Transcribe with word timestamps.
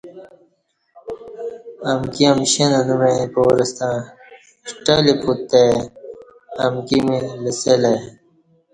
امکی 1.89 2.23
امشیں 2.29 2.69
ننوعیں 2.71 3.25
پارہ 3.33 3.65
ستع 3.69 3.91
ݜٹہ 4.67 4.95
لی 5.03 5.13
پوت 5.21 5.39
تہ 5.49 5.61
ای 5.65 5.75
امکی 6.65 6.99
می 7.05 7.17
لسہ 7.43 7.73
لہ 7.81 7.91
دی 7.93 8.07
ای 8.07 8.11